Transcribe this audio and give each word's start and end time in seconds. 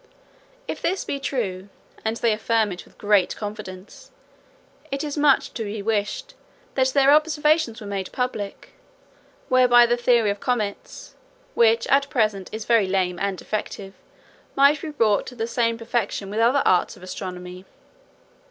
If 0.67 0.81
this 0.81 1.05
be 1.05 1.19
true 1.19 1.69
(and 2.03 2.17
they 2.17 2.33
affirm 2.33 2.71
it 2.71 2.85
with 2.85 2.97
great 2.97 3.35
confidence) 3.35 4.09
it 4.89 5.03
is 5.03 5.15
much 5.15 5.53
to 5.53 5.63
be 5.63 5.83
wished, 5.83 6.33
that 6.73 6.87
their 6.87 7.11
observations 7.11 7.79
were 7.79 7.85
made 7.85 8.11
public, 8.11 8.69
whereby 9.47 9.85
the 9.85 9.97
theory 9.97 10.31
of 10.31 10.39
comets, 10.39 11.13
which 11.53 11.85
at 11.85 12.09
present 12.09 12.49
is 12.51 12.65
very 12.65 12.87
lame 12.87 13.19
and 13.19 13.37
defective, 13.37 13.93
might 14.55 14.81
be 14.81 14.89
brought 14.89 15.27
to 15.27 15.35
the 15.35 15.45
same 15.45 15.77
perfection 15.77 16.31
with 16.31 16.39
other 16.39 16.63
arts 16.65 16.97
of 16.97 17.03
astronomy. 17.03 17.65